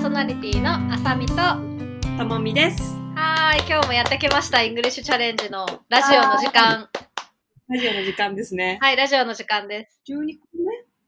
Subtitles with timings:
[0.00, 1.34] ーソナリティのあさみと。
[1.34, 1.60] は
[2.18, 2.96] ともみです。
[3.14, 6.88] ーい今日もやってきましたイングリッシュチャレンジのラジオの時間。
[7.68, 8.78] ラジオの時間ですね。
[8.80, 10.00] はいラジオの時間です。
[10.08, 10.46] 12個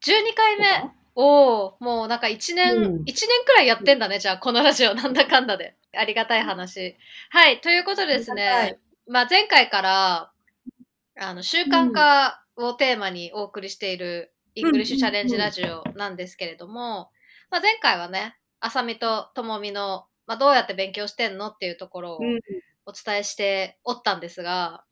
[0.04, 0.90] 12回目。
[1.14, 3.02] おおもうなんか1年、うん。
[3.06, 4.92] 一年くらいやってんだねじゃあこのラジオ。
[4.94, 5.74] なんだかんだで。
[5.96, 6.94] ありがたい話。
[7.30, 8.78] はいということでですね。
[9.06, 10.30] まあ前回から
[11.18, 17.10] あの習慣化をテーマにお送りしているイングリッシュチャレンジラジオなんですけれども、
[17.48, 22.40] まあ、前回はねあさみとともみの、まあ、どうやって勉強してんのっていうところをうん
[22.84, 24.84] お伝えしておったんですが、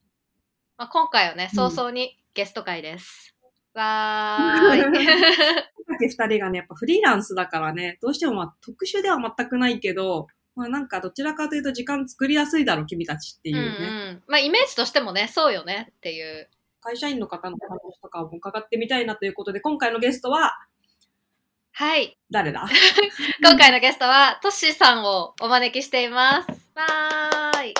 [0.76, 3.34] まあ、今回はねうん早々にゲスト会です。
[3.74, 4.82] わーい。
[6.00, 13.70] 二人がね、やっぱフリーランスだからね、どうしてもまあ特殊では全くないけど、まあなんかどちらかというと時間作りやすいだろ、君たちっていううんね。
[13.70, 14.22] うん。
[14.26, 16.48] まあ、イメージとしてもね、そうよねっていう。
[16.80, 20.58] 会社員の方の話とかも伺ってみたいなということで、今回のゲストは
[21.72, 22.18] はい。
[22.30, 22.66] 誰だ？
[23.42, 26.48] 今回のゲストは、トッシーさんをお招きしています。
[26.74, 27.74] わーい。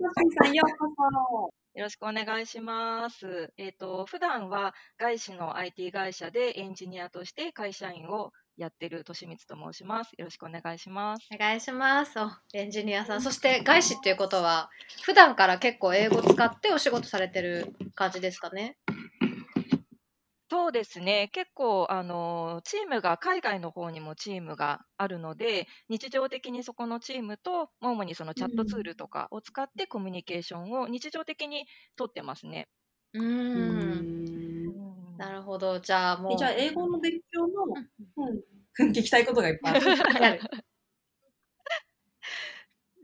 [0.00, 3.52] マサイさんようこよろしくお願いします。
[3.58, 10.12] えっ、と、普段は外資の IT 会社でエンジニアとして会社員をやってるとしみつと申します。
[10.16, 11.28] よろしくお願いします。
[11.34, 12.18] お願いします。
[12.18, 13.20] おエンジニアさん。
[13.20, 14.70] そして、外資っていうことは、
[15.02, 18.78] 普段から結構英語使ってお仕事されてる感じですかね？
[20.48, 21.28] そうですね。
[21.32, 31.66] 結構、あの、チームが、海外の方にもチームがあるので、日常的にそこのチームと、主にそのチャットツールとかを使ってコミュニケーションを日常的に
[31.96, 32.68] 取ってますね。
[33.12, 34.06] うん
[34.62, 35.80] んなるほど。
[35.80, 36.32] じゃあもう。
[36.34, 38.42] えじゃあ英語の勉強の、うん
[38.78, 40.40] うん、 聞きたいことがいっぱいある。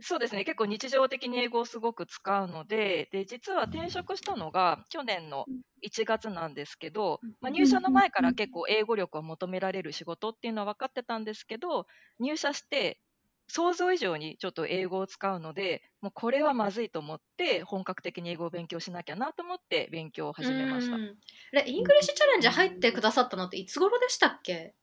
[0.03, 5.49] そうですね、結構日常的に英語をすごく使うので、で実は転職したのが去年の
[5.81, 11.87] 1月なんですけど、まあ、入社の前から結構英語力を求められる仕事っていうのは分かってたんですけど、
[12.19, 13.01] 入社して
[13.49, 21.01] 想像以上にちょっと英語を使うので、もうこれはまずいと思って、本格的に英語を勉強しなきゃなと思って勉強を始めました。
[21.67, 24.75] イングリッシュチャレンジ入ってくださったのっていつ頃でしたっけ？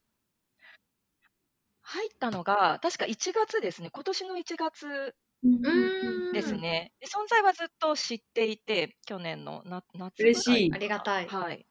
[1.89, 5.15] 入ったのが確か1月ですね、今年の1月
[5.63, 5.91] うん
[6.31, 6.93] ですね。
[6.99, 11.27] で存在はずっと知っていて、去年のな夏嬉しいありがたい。
[11.27, 11.65] はい。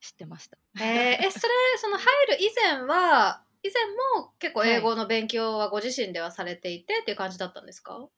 [0.00, 0.58] 知ってました。
[0.78, 3.84] えーえ、それ、その入る以前は、以前
[4.20, 8.08] も結構英語の勉強はご自身ではされていてっていう感じだったんですか？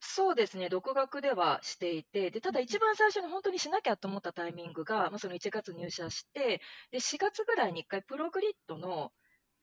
[0.00, 6.60] そうですね、独学ではしていて、でただ一番最初に本当にしなきゃと思ったタイミングが、まあ、その1月入社して、
[6.90, 9.12] で4月ぐらいに1回、プログリッドの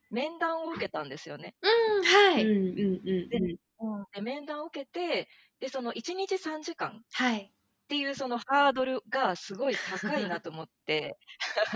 [0.10, 1.56] 面談を受けたんですよね。
[1.62, 1.68] う
[2.02, 2.52] ん、はうんい。
[2.80, 5.28] うんうんで面談を受けて、
[5.60, 7.54] でその1日3時間っはい。
[7.90, 11.18] ていうそのハードルがすごい高いなと思って、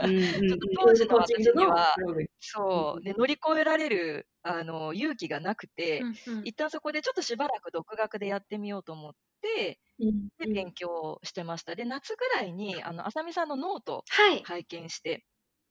[0.02, 1.98] うんうんうん ちょっと当時の私には
[2.40, 6.10] そうで乗り越えられるあの勇気がなくて、
[6.44, 11.76] 一旦そこでちょっとしばらく独学でやってみようと思って、うんで勉強してました。
[11.76, 14.44] で、夏ぐらいに、あの、あさみさんのノートはい。
[14.44, 15.26] 拝見して、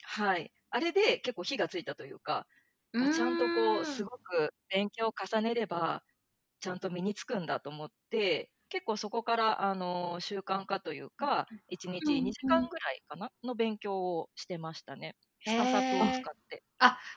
[0.05, 0.53] はい。
[0.73, 2.47] あれで結構火がついたというか、
[2.99, 6.05] あちゃんとこう、すごく勉強を重ねれば、
[6.61, 15.17] ちゃんと身につくんだと思って、結構そこから、あの、習慣化というか、1日うん2時間ぐらいかな、の勉強をしてましたね。
[15.45, 16.65] スタサプを使って。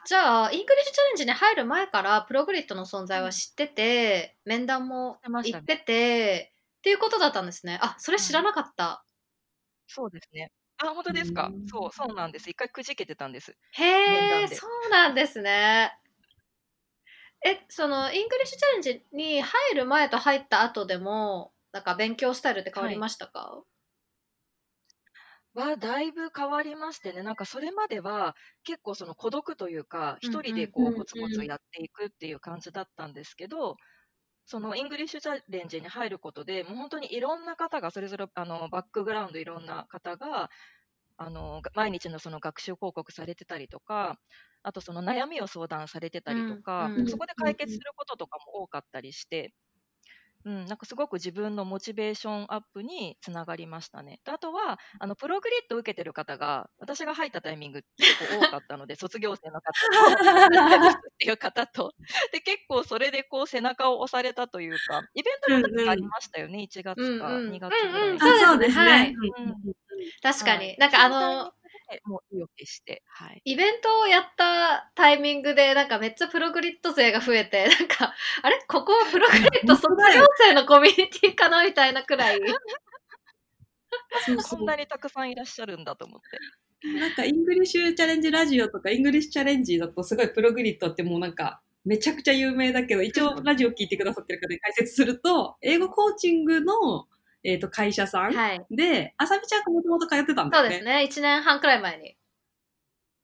[0.05, 7.79] じゃあ、イングリッシュチャレンジに入る前から、プログリットの存在は知ってて、面談も行ってて、っていうことだったんですね。
[7.81, 9.05] あ、それ知らなかった。
[9.87, 10.51] そうですね。
[10.77, 11.53] あ、本当ですか？
[11.53, 11.65] うん。
[11.65, 12.49] そう、そうなんです。
[12.49, 13.55] 一回くじけてたんです。
[13.73, 13.83] へ
[14.43, 15.99] え、そうなんですね。
[17.45, 23.63] え、その、イングリッシュチャレンジに入る前と入った後でも、なんか勉強スタイルって変わりましたか、
[25.53, 33.77] はだいぶ変わりましてね、なんかそれまでは結構その孤独というか、一人でこうコツコツやっていくっていう感じだったんですけど、
[34.45, 40.49] そのイングリッシュチャレンジに入ることで、もう本当にいろんな方が、それぞれあのバックグラウンドいろんな方が、
[41.17, 44.19] あのが毎日のその学習報告されてたりとか、
[44.63, 47.07] あとその悩みを相談されてたりとか、うんうん。
[47.07, 49.55] そこで解決することとかも多かったりして、
[50.45, 54.19] うん、なんかすごく自分のモチベーションアップにつながりましたね。
[54.23, 61.93] であとは、あのプログリッドを受けてる方が、私が入ったタイミング結構多かったので、 卒業生の方と、っていう方と、
[62.31, 68.17] で結構それでこう背中を押されたというか、イベントも何かありましたよね、1月かうんうん2月ぐらいに。
[68.19, 69.15] うんうんあそうですはいね。
[69.37, 69.55] うんうん
[70.21, 70.65] 確かに。
[70.67, 71.53] はいなんかあその
[72.05, 73.41] もう意を決して、はい。
[73.45, 78.59] イベントをやったタイミングで、なんかめっちゃ PROGRIT勢が増えて、 なんか、あれ？
[78.67, 82.39] ここは PROGRIT卒業生のコミュニティかなみたいなくらい。
[84.49, 86.39] こんなにたくさんいらっしゃるんだと思って。
[86.99, 97.07] なんか、 EnglishChallenge Radioとか、 EnglishChallengeだと、すごい PROGRITってもうなんか、めちゃくちゃ有名だけど、一応ラジオ聞いてくださってる方に解説すると、英語コーチングの、
[97.45, 98.65] えっ、と、会社さんはい。
[98.71, 100.69] で、あさみちゃんがもともと通ってたんだよね。
[100.69, 101.07] そうですね。
[101.07, 102.17] 1年半くらい前に。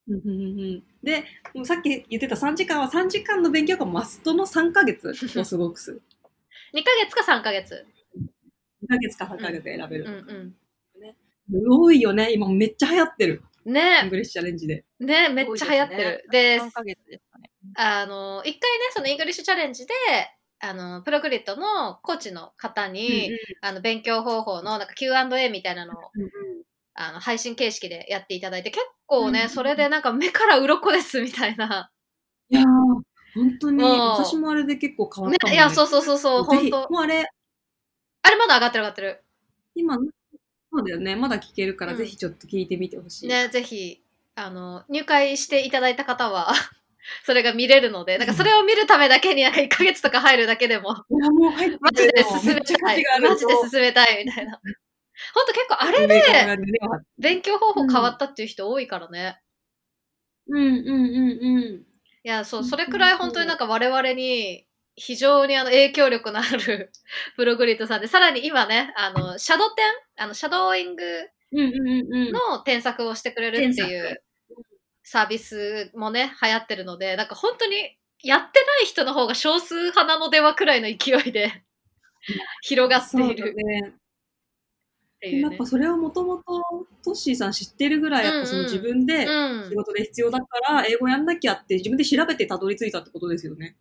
[0.07, 1.23] うんうんうんうんで、
[1.56, 6.01] もうさっき言ってた3時間は3時間の勉強がマストの3ヶ月をすごくする。
[6.73, 7.85] 2ヶ月か3ヶ月。
[8.83, 10.56] 2ヶ月か3ヶ月選べうんる。
[11.53, 12.31] う多いよね。
[12.31, 13.41] 今めっちゃ流行ってる。
[13.65, 13.73] ん。
[13.73, 14.85] ね EnglishChallengeで。
[15.00, 16.25] ねめっちゃ流行ってる。
[16.31, 17.50] で3ヶ月ですかね。
[17.75, 19.94] あの、一回ね、その EnglishChallengeで、
[20.62, 23.31] あの、プログリッドのコーチの方に、
[23.62, 26.30] あの、勉強方法のなんか Q&A みたいなのを、うんうん
[26.94, 31.90] あの、配信形式でやっていただいて、結構ね、うんそれでなんか目から鱗ですみたいな。
[32.50, 32.66] いやー、
[33.34, 35.58] 本当に、私もあれで結構変わねったもん、ね。
[35.58, 37.25] いや、そうそうそうそう、本当もうあれ、
[38.24, 39.24] あれまだ上がってる上がってる。
[39.74, 40.04] 今、そ
[40.81, 41.16] うだよね。
[41.16, 43.28] まだ聞けるから、うんぜひちょっと聞いてみてほしい。
[43.28, 44.04] ね、ぜひ、
[44.36, 46.54] あの、入会していただいた方は、
[47.25, 54.59] それが見れるので、なんかそれを見るためだけになんか1ヶ月とか入るだけでも、いや、もう入ってマジで進めたいマジで進めたいみたいな。
[55.33, 56.24] ほんと結構あれでで
[57.19, 59.39] 勉強方法変わったっていう人多いからね。
[60.48, 61.86] うんうんうんうん。
[62.24, 64.65] いや、そう、うんそれくらい本当になんか我々に
[64.95, 66.92] 非常にあの影響力のある
[67.36, 69.86] プログリッドさんで、さらに今ね、あの、シャドテン
[70.24, 71.04] あの、シャドーイング。
[71.54, 74.24] の添削をしてくれるってい添う
[75.03, 81.63] サービスもね、流行ってるので、なんか本当にやってない人の方が少数派なのではくらいの勢いで
[82.62, 83.94] 広がってそういるだね。
[85.21, 85.65] ねやっぱ。
[85.65, 86.62] それをもともと
[87.03, 89.75] トッシーさん知ってるぐらい、やっぱその自分でうん仕。
[89.75, 93.75] 事で必要だから、英語やんなきゃって自分で調べてたどり着いたってことですよね。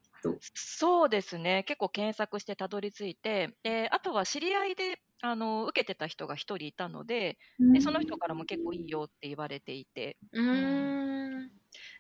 [0.55, 1.65] そうですね。
[1.65, 7.39] 結構検索してたどり着いて、で、あとは知り合いで、あの、受けてた人が一人いたので、
[7.73, 10.19] で、その人からも結構いいよって言われていて、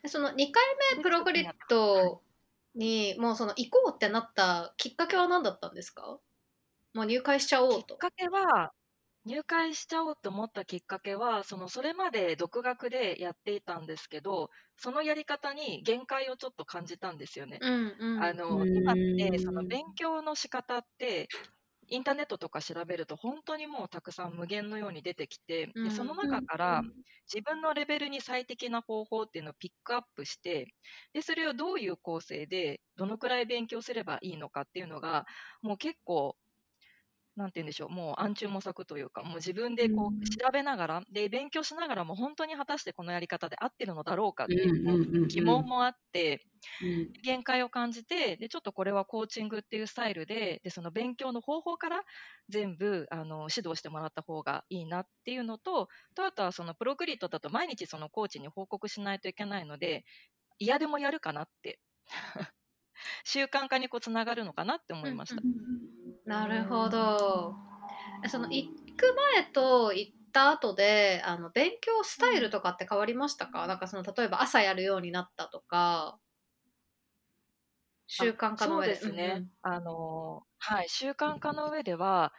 [0.06, 2.22] その2回目プログリッド
[2.75, 6.20] にもうその行こうってなったきっかけは何だったんですか？
[6.94, 7.78] もう入会しちゃおうと。
[7.78, 8.73] きっかけは、
[9.25, 17.58] 入会しちゃおうと思ったきっかけは、そのそれまで独学でやっていたんですけど、そのやり方に限界をちょっと感じたんですよね。
[17.61, 18.22] うんうん。
[18.22, 21.28] あのうん今ってその勉強の仕方って
[21.88, 26.82] インターネットとか調べると本当にもうたくさん無限のように出てきて、うんでその中から
[27.32, 30.66] 自分のレベルに最適な方法っていうのをピックアップして
[31.12, 35.26] でそれをどういう構成でどのくらい勉強すればいいのかっていうのが
[35.62, 36.37] もう結構
[37.37, 46.44] なんて言うんでしょうもう暗中模索というかもう自分でこう調べながらで勉強しながらも本当に果たしてこのやり方で合ってるのだろうかっていう疑問もあって。
[46.82, 47.12] うん。
[47.23, 52.03] 限界を感じてでちょっとこれはコーチングっていうスタイルででその勉強の方法から
[52.49, 60.05] 全部あの指導してもらった方がいいなっていうのととあとはそのプログリッドだと毎日そのコーチに報告しないといけないので
[60.59, 61.81] 嫌でもやるかなって
[63.25, 65.43] 習慣化にこうつながるのかなって思いました。
[66.25, 67.56] なるほど。
[68.29, 73.67] その行く前と行った後であの勉強スタイルとかって変わりましたか？
[73.67, 76.20] なんかその例えば朝やるようになったとか
[78.06, 78.97] 習慣化の上で。
[78.97, 82.32] そうですね、あのはい、習慣化の上では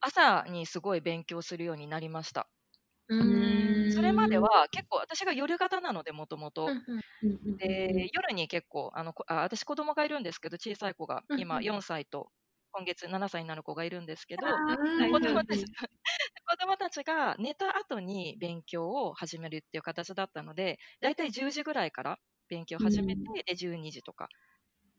[0.00, 2.48] 朝にすごい勉強するようになりました。
[3.08, 3.61] うん
[4.02, 6.68] れまでは結構私が夜型なのでもともと
[7.58, 12.30] で夜に結構あのこあ私子供がいるんですけど小さい子がうん今4歳と
[12.72, 14.42] 今月7歳になる子がいるんですけど
[15.10, 15.64] 子供たち
[16.46, 22.18] 子供たちが寝た後に勉強を始めるっていう形だったのでだいたい10時ぐらいから
[22.48, 24.28] 勉強を始めて、うんで12時とか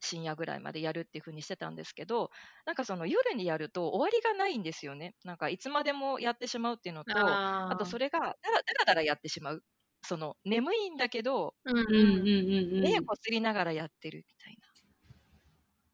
[0.04, 2.30] 深夜ぐらいまでやるっていう風にしてたんですけど
[2.66, 8.38] なんかその夜にやると終わりがないんですよねなんかいつまでもやってしまうっていうのとああとそれがだらだ
[8.80, 9.64] らだらやってしまう
[10.06, 12.32] その眠いんだけどれ、うんうんうんう
[12.72, 12.82] んうん。
[12.82, 14.68] 目こすりながらやってるみたいな。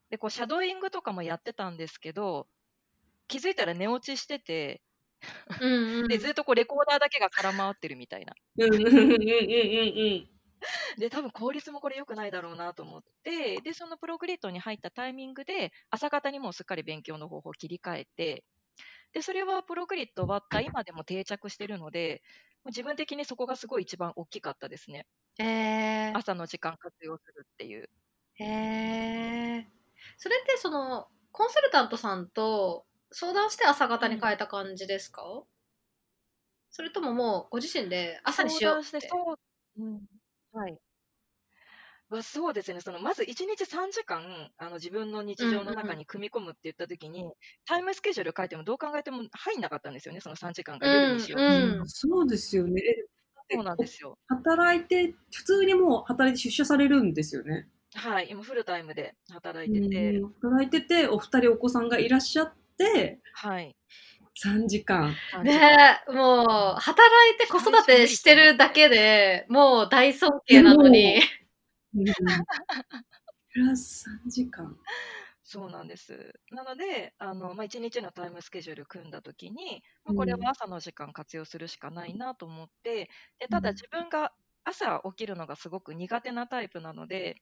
[0.09, 2.47] で、こう、シャドーイングとかもやってたんですけど、
[3.27, 4.81] 気づいたら寝落ちしてて、
[5.61, 8.33] うんうん、で、ずっとこう、レコーダーだけが空回ってるみたいな。
[8.57, 10.38] うんうんうんうんうん
[10.97, 18.43] で、多分効率もこれ良くないだろうなと思って、で、そのプログリッドに入ったタイミングで、朝方にもうすっかり勉強の方法を切り替えて、
[19.13, 22.21] で、それはプログリッド終わった今でも定着してるので、
[22.65, 25.07] 自分的にそこがすごい一番大きかったですね。
[25.39, 27.89] えー、朝の時間活用するっていう。
[28.35, 29.67] へえ。
[30.17, 35.23] それってそのコンサルタントさんと相談して朝方に変えた感じですか、
[36.71, 38.83] それとももうご自身で朝にしようって。
[38.83, 40.07] 相談して、そう、うん、
[40.59, 40.79] はい。
[42.09, 47.23] はそうですね、そのまず1日3時間あの自分の日常の中に組み込むって言ったときに、
[47.65, 51.89] タイムスケジュール書いてもどう考えても入んなかったんですよね、その3時間が夜にしようとしてうんうん。
[51.89, 52.81] そうですよね。
[53.51, 54.17] そうなんですよ。
[54.27, 57.69] 働いて、普通にもう働いて出社されるんですよね。
[57.93, 63.75] はい、今フルタイムで働いてて、うん働いてて、お二人お子さんがいらっしゃって、はい。
[64.43, 65.21] 3時間。
[65.43, 65.53] ね
[66.07, 71.21] え、もう、働いて子育てしてるだけでもう大尊敬なのに。
[71.95, 72.05] うん
[73.53, 74.77] プラス3時間。
[75.43, 76.33] そうなんです。
[76.51, 87.37] なので、あのまあ、1日のタイムスケジュール組んだときに、まあ、これは朝の時間活用するしかないなと思って、でただうん自分が朝起きるのがすごく苦手なタイプなので、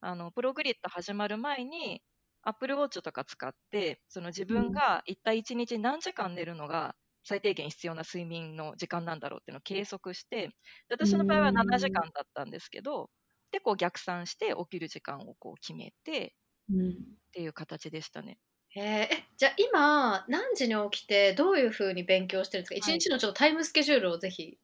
[0.00, 2.02] あのプログリッド始まる前に、
[2.42, 10.54] Apple Watch とか使って、その自分が一体1日何時間寝るのが最低限必要な睡眠の時間なんだろうっていうのを計測して、で
[10.90, 11.68] 私の場合はうん。
[11.68, 13.10] 7時間だったんですけど、
[13.50, 16.34] で、こう逆算して起きる時間をこう決めて
[16.68, 18.38] うんっていう形でしたね。
[18.70, 23.02] へええじゃあ今何時に起きてどういうふうに勉強してるんですか、一はい。
[23.02, 24.58] 日のちょっとタイムスケジュールをぜひ。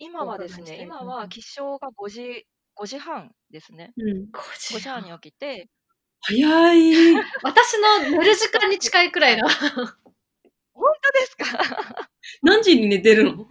[0.00, 3.94] 今はですね、今は起床が5時、5時半ですね。
[3.96, 4.30] うん。
[4.30, 5.70] 5 5時半に起きて、
[6.22, 7.14] 早い。
[7.42, 9.48] 私の寝る時間に近いくらいの。
[10.74, 12.08] 本当ですか？
[12.42, 13.46] 何時に寝てるの？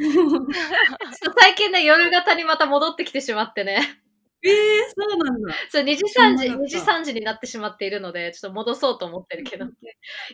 [1.40, 4.02] 最近ね、夜型にまた戻ってきてしまってね。
[4.44, 5.54] ええそうなんだ。
[5.70, 9.66] そう2時3時、知らなかった2時3時になってしまっているので、ちょっと戻そうと思ってるけど。
[9.66, 9.70] い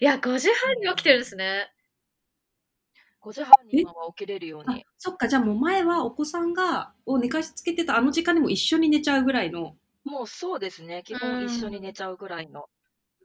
[0.06, 1.70] や、5時半に起きてるんですね。
[3.22, 4.86] 5時半に今は起きれるようあに。
[4.98, 9.78] そっか、じゃあもう前はお子さんが、を寝かしつけてたあの時間にも一緒に寝ちゃうぐらいの。
[10.08, 12.70] もうそうですね、基うん本一緒に寝ちゃうぐらいの。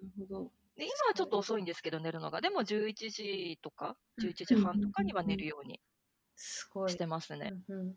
[0.00, 0.52] なるほど。
[0.76, 2.40] で今はちょっと遅いんですけど、寝るのが。
[2.40, 5.80] でも11時とか、11時半とかには寝るように
[6.36, 6.94] すごい。
[6.94, 7.54] してますね。
[7.68, 7.96] うんうん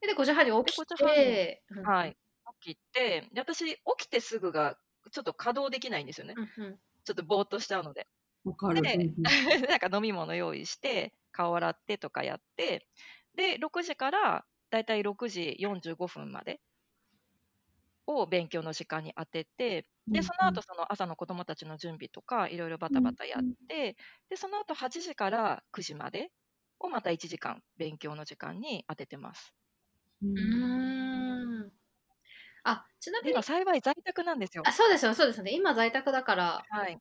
[0.00, 2.16] で、5時半に起きで5時半て、はい。
[2.62, 4.78] 起きて、で私、起きてすぐが
[5.12, 6.36] ちょっと稼働できないんですよね。
[6.36, 8.08] うんうんちょっとぼーっとしちゃうので。
[8.44, 8.82] わかる。
[8.82, 9.10] で
[9.68, 12.88] なんか飲み物用意して、顔洗ってとかやって、
[13.36, 16.60] で、6時からだいたい6時45分まで
[18.06, 23.96] を勉強の時間に当てて、で、その後その朝の子供たちの準備とか、いろいろバタバタやって、
[24.28, 26.30] で、その後8時から9時まで
[26.80, 29.52] をまた1時間勉強の時間に当ててます。
[30.22, 31.72] うん。
[32.64, 34.72] あ、ちなみに幸い在宅なんですよあ、。
[34.72, 35.52] そうですよ、そうですね。
[35.52, 37.00] 今在宅だから、はい。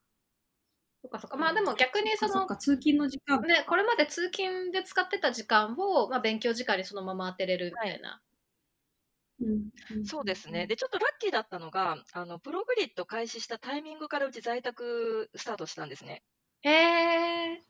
[1.01, 1.37] そっかそっか。
[1.37, 3.41] まあでも逆にそのそっ、か、通勤の時間。
[3.41, 8.21] ね、これまで通勤で使ってた時間を、まあ、勉強時間にそのまま当てれるみたいな。
[9.89, 10.67] うんそうですね。。
[10.67, 16.23] で、ちょっとラッキーだったのが、あの、プログリッド開始したタイミングからうち在宅スタートしたんですね。
[16.61, 17.63] へえ。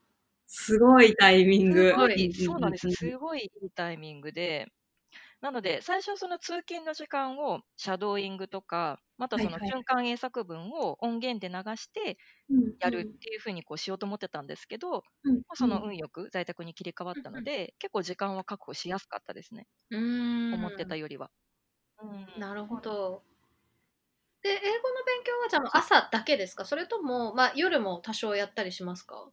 [0.47, 1.91] すごいタイミング。
[1.91, 2.87] すごいそうなんです。
[2.87, 4.67] うすごいいいタイミングで。
[5.41, 12.17] なので、最初その通勤の時間をシャドーイングとか、またその瞬間英作文を音源で流して
[12.49, 19.67] んやるっていうふうにこうしようと思ってたんですけど、うんその運よく在宅に切り替わったので、結構時間は確保しやすかったですね。
[20.51, 21.31] 思ってたよりは。
[22.03, 23.23] うんなるほど。
[24.43, 26.65] で、英語の勉強はじゃあ朝だけですか？
[26.65, 29.31] それとも、まあ、夜も多少やったりしますか？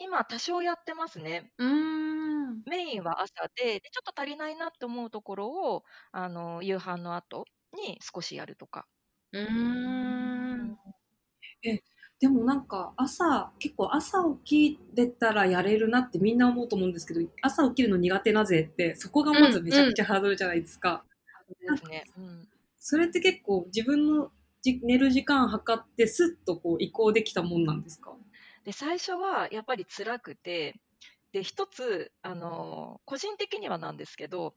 [0.00, 1.52] 今、多少やってますね。
[1.58, 1.68] うー
[2.54, 2.62] ん。
[2.66, 8.86] メインは朝で、でちょっと足りないなって思うところを、あの夕飯の後に少しやるとか。
[9.32, 9.44] うー
[10.72, 10.78] ん。
[12.20, 21.04] でもなんか朝、結構朝起きれたらやれるなってみんな思うと思うんですけど、朝起きるの苦手なぜって、そこがまずめちゃくちゃハードルじゃないですか。
[22.78, 24.32] それって結構自分の
[24.62, 28.16] じ寝る時間測ってスッとこう移行できたもんなんですか？
[28.64, 30.74] で最初はやっぱり辛くて
[31.32, 34.54] で一つあの個人的にはなんですけど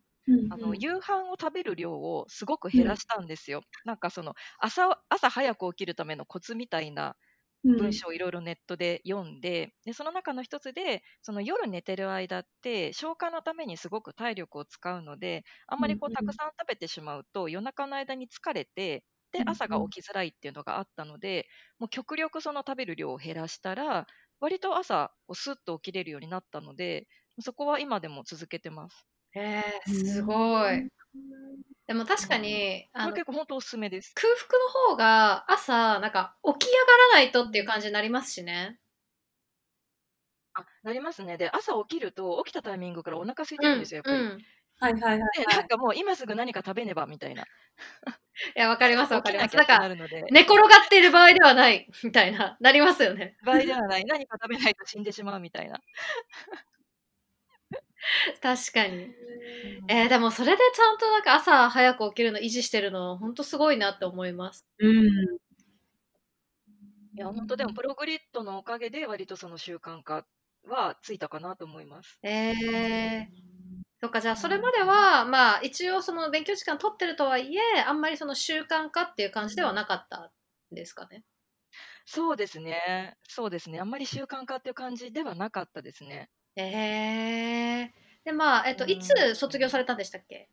[0.50, 3.62] あの、夕飯を食べる量をすごく減らしたんですよ。
[3.86, 7.15] なんかその朝朝早く起きるためのコツみたいな
[7.77, 21.48] 文章をいろいろネットで読んで,、でその中の一つでその夜寝てる間って消化のためにすごく体力を使うのであんまりこうたくさん食べてしまうと夜中の間に疲れてで朝が起きづらいっていうのがあったので
[21.80, 24.06] もう極力その食べる量を減らしたら
[24.39, 27.08] 割と朝こうスッと起きれるようになったので
[27.39, 29.08] そこは今でも続けてます。
[29.34, 30.89] へえ、すごい。
[31.91, 34.13] でも確かに、これあの結構本当おすすめです。
[34.15, 38.79] 空腹の方が朝、なんか起き上がらないとっていう感じになりますしね。
[40.53, 41.38] あなりますね。
[41.38, 44.24] で朝起きると起きたタイミングからお腹空いてるんですよ、やっぱり。
[44.24, 44.39] うん。
[44.39, 44.43] い
[44.79, 47.43] はいはいはいなんかもう今すぐ何か食べねばみたいな。
[48.55, 49.55] や、わかりますわかります。
[49.57, 49.95] ななんか。
[50.31, 53.36] 寝転がっている場合ではない、みたいな、なりますよね。
[53.43, 54.05] 場合ではない。
[54.05, 55.81] 何か食べないと死んでしまうみたいな。
[58.41, 59.13] 確かに。
[59.88, 64.67] えーでもそれでちゃんとなんか朝早く起きるの維持してるの、ほんとすごいなって思います。
[64.79, 64.86] い。
[64.88, 65.41] うん。
[67.15, 70.27] いや、本当でもプログリッドのおかげで割とその習慣化
[70.63, 72.22] はついたかなと思います。
[72.24, 73.29] ええ
[74.01, 80.34] そっか、じゃあそれまでは、まあ一応その勉強時間取ってるとはいえ、あんまりその習慣化っていう感じではなかった
[80.72, 81.25] んですかね？
[82.05, 83.17] そうですね。
[83.27, 83.79] そうですね。
[83.79, 86.29] あんまり習慣化っていう感じではなかったですね。
[86.55, 86.63] え
[87.93, 87.93] え
[88.25, 90.50] で、まあ、えっと、いつ卒業されたんでしたっけ？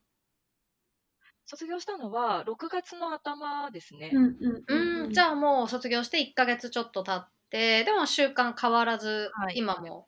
[1.46, 4.10] 卒業したのは6月の頭ですね。
[4.10, 10.06] うんうんうん、じゃあもう卒業して1ヶ月ちょっと経って、でも習慣変わらず、はい今も。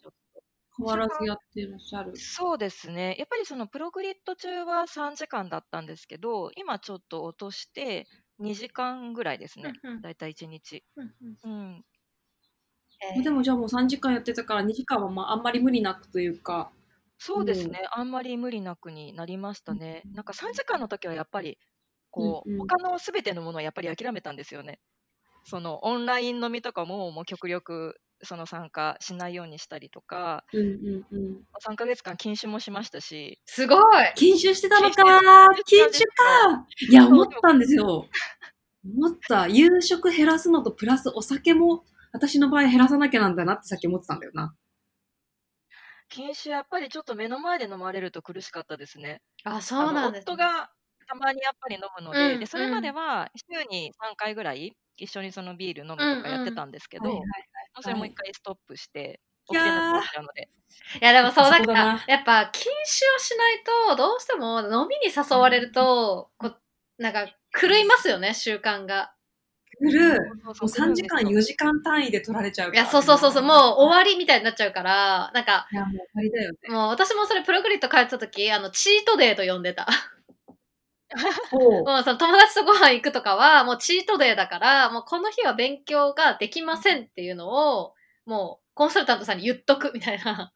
[0.76, 2.22] 変わらずやってらっしゃる。
[2.22, 3.16] そうですね。
[3.18, 9.78] やっぱりそのプログリッド中は3時間だったんですけど、今ちょっと落として2時間ぐらいですね。
[9.84, 10.84] うんうんだいたい1日。
[10.96, 11.84] うんうんうん。
[13.02, 16.70] えーでもじゃあもう3時間やってたから2時間はまああんまり無理なくというか。
[17.18, 17.82] そうですね。
[17.92, 20.02] あんまり無理なくになりましたね。
[20.14, 21.58] なんか3時間の時はやっぱり、
[22.10, 24.80] こう、うんうん他のすべてのものをやっぱり諦めたんですよね。
[25.44, 31.46] そのオンライン飲みとかももう極力その参加しないようにしたりとか、うんうんうん。
[31.66, 33.80] 3ヶ月間禁酒もしましたし、すごい
[34.16, 38.06] 研修してたのか研修研修かいや、思ったんですよ。
[38.84, 39.46] 思った。
[39.46, 44.54] 夕食減らすのとプラスお酒も私の場合減らさなきゃなんだなってさっき思ってたんだよな。
[46.08, 49.22] 禁酒やっぱりちょっと目の前で飲まれると苦しかったですね。
[49.44, 50.70] あ、そうなんです、あの夫が
[51.06, 57.22] たまにやっぱり飲むので,、うんでそれまでは週に3回ぐらい一緒にそのビール飲むとかやってたんですけど、
[57.80, 60.48] それも一回ストップして、いやー起きれなくなっちゃうので。
[61.00, 66.52] いやでもそうなんかそこだなやっぱ禁酒をしないとどうしても飲みに誘われると、こ
[66.98, 67.26] なんか
[67.60, 69.12] 狂いますよね習慣が。
[69.80, 70.34] 来る。
[70.44, 72.82] ももう3時間、4時間単位で取られちゃうから。
[72.82, 76.58] いやそうそうそうそうもう終わりみたいになっちゃうからなんかいや、もう終わりだよね。
[76.68, 79.86] もう私もそれプログリッド通ってた時あのチートデーと呼んでた。
[81.52, 87.94] もうその友達とご飯行くとかはもうチートデーだからもうこの日は勉強ができませんっていうのを
[88.26, 90.52] もうコンサルタントさんに言っとくみたいな。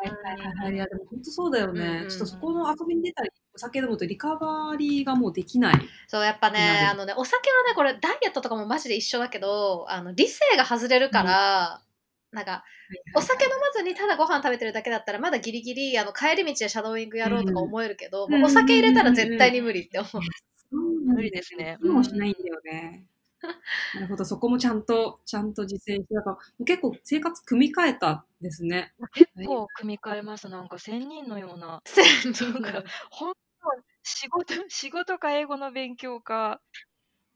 [0.00, 0.74] はいはいはいはい。
[0.74, 1.82] いや、でも本当そうだよね。
[1.82, 5.74] うんうんちょっとそこの遊びに出たり、お酒飲むとリカバリーがもうできない。
[6.06, 11.82] そう、やっぱね、あのね、お酒はね、これダイエットとかもマジで一緒だけど、あの、理性が外れるから、
[12.30, 12.62] なんか、
[13.16, 20.20] お酒飲まずにただご飯食べてるだけだったら、まだギリギリ、あの、帰り道でシャドーイングやろうとか思えるけど、うんお酒入れたら絶対に無理って思う。
[20.70, 21.78] 無理ですね。
[21.82, 23.06] もしないんだよね。
[23.94, 28.92] なるほど、そこもちゃんと、ちゃんと実践して、だか結構生活組み替えたんですね。
[29.14, 30.48] 結構組み替えます。
[30.48, 31.80] なんか仙人のような。
[31.86, 33.47] 千人なんか本当
[34.08, 36.60] 仕事、 仕事か英語の勉強か、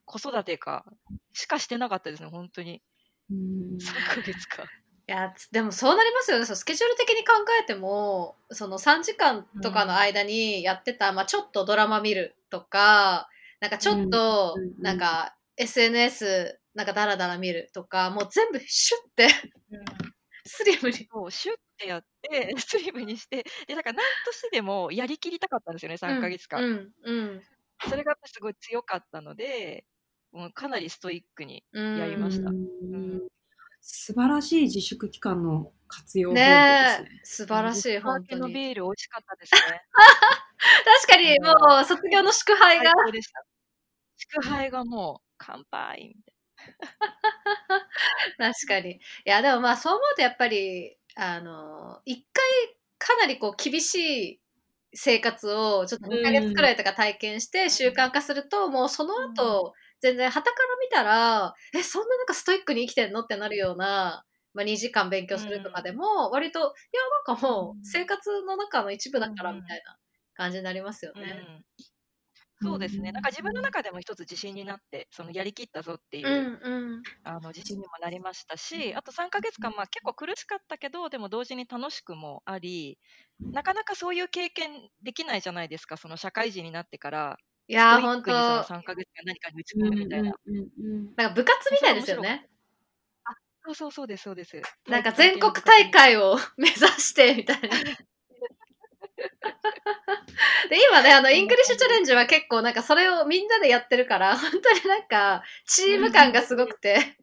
[0.04, 0.84] 子育てか、
[1.32, 2.82] しかしてなかったですね、本当に。
[3.30, 4.64] うん3ヶ月か。
[4.64, 4.66] い
[5.06, 6.46] や、つでもそうなりますよね。
[6.46, 13.28] そうスケジュール的に考えても、その3時間とかの間にやってた、まあちょっとドラマ見るとか、
[13.60, 19.28] なんかちょっとうんうんう、んなんか SNS なんかダラダラ見るとか、もう全部シュッて
[20.46, 20.94] スリムに。
[21.30, 26.62] シュッてやって、 スリムにして、で、だから何としてでもやりきりたかったんですよね、3ヶ月間。
[26.62, 27.42] うん、うん、
[27.88, 29.84] それがすごい強かったので、
[30.30, 31.64] もうかなりストイックに。
[31.72, 31.98] うん。
[31.98, 33.28] やりましたうん
[33.84, 38.54] 素晴らしい自粛期間の活用方法ですね素晴らしい、本当のに。
[38.54, 39.82] ビール美味しかったですね。
[41.02, 42.92] 確かに、もう卒業の祝杯最が。
[42.92, 43.44] 高でした。
[44.16, 46.34] 祝杯がもう乾杯みたい
[48.54, 48.94] 確かに。
[48.94, 52.44] いや、でもまあそう思うとやっぱり、あの、一回
[52.98, 53.94] かなりこう厳し
[54.34, 54.40] い
[54.94, 66.68] 生活をちょっと2ヶ月くらいとか体験して習慣化すると、もうその後、全然傍から見たら、え、そんななんかストイックに生きてんのってなるような、まあ、2時間勉強するとかでも、割と、いや、
[67.26, 69.98] なんかもう生活の中の一部だからうんみたいな
[70.34, 71.26] 感じになりますよな。
[71.26, 71.48] ね。
[72.62, 73.12] うんそうですね。
[73.12, 77.02] なんか自分の中でも一つ自信になって、そのやりきったぞっていうう、んうん。
[77.24, 82.98] あの自信にもなりましたし、あと3ヶ月間、まあ、結構苦しかったけど、でも同時に楽しくもあり、
[83.52, 90.32] なかなかそういう経験できないじゃないですか、その社会人になってから、いやー、本当クにそのな3ヶ月間何かに打ちうん込むみたいな。
[90.46, 90.60] うんう
[90.98, 92.48] んんか部活みたいですよね。
[93.64, 94.60] そうそうそうです、そうです。
[94.88, 97.68] なんか全国大会を目指してみたいな。
[100.70, 107.16] で今ねあの EnglishChallengeは結構なんかそれをみんなでやってるから 本当になんかチーム感がすごくて、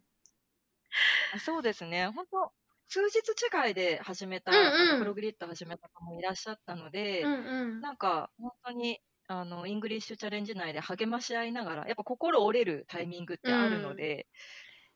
[1.34, 2.52] あそうですね、本当、
[2.88, 5.00] 数日違いで始めた、うんうん。
[5.00, 14.28] PROGRIT始めた方もいらっしゃったので、うんうん、なんか本当にあの EnglishChallenge内で励まし合いながら、やっぱ心折れるタイミングってあるので、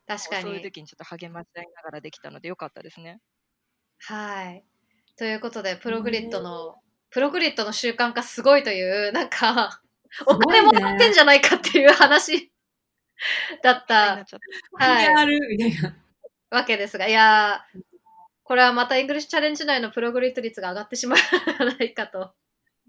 [0.08, 0.63] 確かそういうに。
[0.63, 3.19] 時にちょっと励まし合いながらできたのでよかったですね。
[4.00, 4.65] はい。
[5.17, 6.76] ということで PROGRITの、
[7.13, 9.82] PROGRITの習慣化すごいというなんか
[10.26, 12.52] お金もらってんじゃないかっていう話
[13.62, 14.26] だった
[14.73, 15.95] はいあるみたいな。
[16.49, 17.80] わけですがいやー
[18.43, 22.34] これはまた EnglishChallenge内の PROGRIT率が上がってしまうないかと。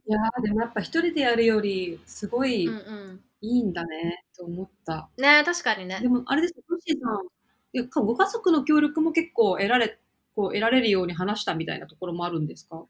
[0.06, 3.20] いやーでもやっぱ一人でやるよりすごいうんうん。
[3.40, 5.08] いいんだねと思った。
[5.18, 6.08] ね確かにねで。
[6.08, 7.26] もあれですよ、 Tossyさん、
[7.74, 9.98] いやかご家族の協力も結構得られ、
[10.34, 12.84] こう得られるように話したみたいなところもあるんですか？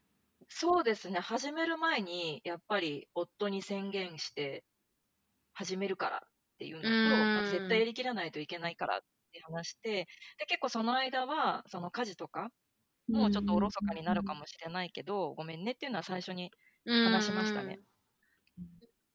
[0.49, 4.63] そうですね、始める前に、やっぱり夫に宣言して、
[5.53, 6.29] 始めるからっ
[6.59, 9.01] ていうのと、まあ絶対やりきらないといけないからっ
[9.33, 10.07] て話して、
[10.39, 12.49] で結構その間は、その家事とか、
[13.11, 16.51] もうちょっとおろそかになるかもしれないけど、ごめんねっていうのは最初に、
[17.01, 17.79] 話しましたね。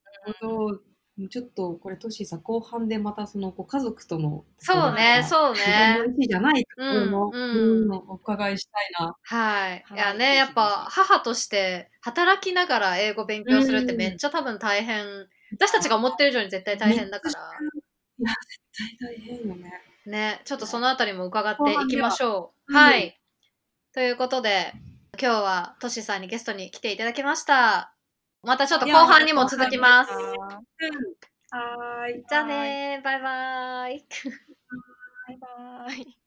[0.05, 0.90] なるほど。
[1.29, 6.11] ちょっとこれトシさん後半でまたそのご家族とのそうね、そう自分のね。
[6.11, 9.17] 意思じゃないところも、うんうんうんお伺いしたいな。
[9.23, 9.85] はい。
[9.95, 15.05] いやはいね、やっぱ母として働きながら英語勉強するってうんめっちゃ多分大変。
[15.53, 17.41] 私たちが思ってる以上に絶対大変だから。
[18.19, 18.33] いや、
[18.79, 19.73] 絶対大変よね。
[20.07, 22.73] ね、ちょっとそのあたりも伺っていきましょう。
[22.75, 23.21] ははい。
[23.93, 24.73] ということで、
[25.21, 27.95] 今日はトシさんにゲストに来ていただきました。
[28.43, 30.11] またちょっと後半にも続きます。
[30.13, 30.19] うん。
[31.51, 32.25] はーい。
[32.29, 34.05] じゃあねー、バイバーイ。
[35.27, 36.20] バイバーイ。